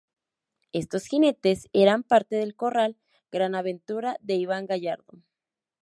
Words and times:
Estos 0.71 1.05
jinetes 1.05 1.69
eran 1.73 2.01
parte 2.01 2.35
del 2.35 2.55
corral 2.55 2.97
Gran 3.31 3.53
Aventura 3.53 4.17
de 4.19 4.33
Iván 4.33 4.65
Gallardo. 4.65 5.21